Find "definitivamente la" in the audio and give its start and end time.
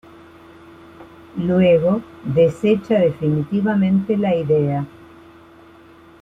2.97-4.33